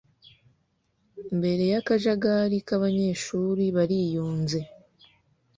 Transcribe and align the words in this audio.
mbere 1.37 1.63
y'akajagari 1.71 2.57
k'abanyeshuri 2.67 3.63
bariyunze 3.75 4.59